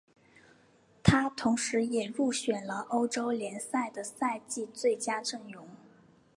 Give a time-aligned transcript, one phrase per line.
[1.03, 5.67] 他同时也入选了欧洲联赛的赛季最佳阵容。